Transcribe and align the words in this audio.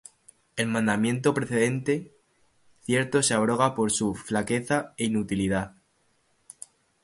El 0.55 0.65
mandamiento 0.67 1.31
precedente, 1.35 2.11
cierto 2.79 3.21
se 3.21 3.35
abroga 3.35 3.75
por 3.75 3.89
su 3.91 4.15
flaqueza 4.15 4.77
é 4.97 5.03
inutilidad; 5.11 5.75